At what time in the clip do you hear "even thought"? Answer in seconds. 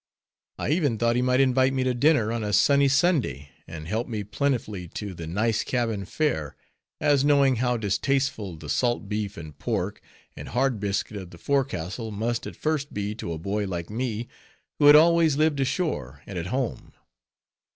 0.71-1.15